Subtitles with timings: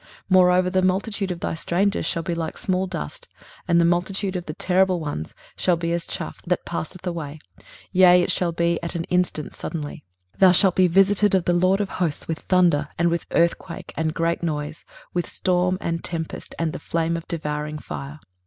[0.01, 3.27] 23:029:005 Moreover the multitude of thy strangers shall be like small dust,
[3.67, 7.37] and the multitude of the terrible ones shall be as chaff that passeth away:
[7.91, 10.03] yea, it shall be at an instant suddenly.
[10.39, 13.93] 23:029:006 Thou shalt be visited of the LORD of hosts with thunder, and with earthquake,
[13.95, 18.19] and great noise, with storm and tempest, and the flame of devouring fire.